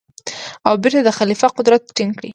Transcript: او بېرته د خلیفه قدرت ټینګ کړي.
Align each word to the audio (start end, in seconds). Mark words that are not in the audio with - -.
او 0.67 0.73
بېرته 0.81 1.01
د 1.03 1.09
خلیفه 1.19 1.47
قدرت 1.57 1.81
ټینګ 1.97 2.13
کړي. 2.17 2.29